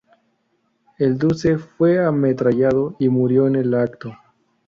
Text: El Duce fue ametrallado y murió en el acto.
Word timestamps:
El 0.97 1.19
Duce 1.19 1.59
fue 1.59 2.03
ametrallado 2.03 2.95
y 2.97 3.07
murió 3.09 3.45
en 3.45 3.55
el 3.57 3.75
acto. 3.75 4.15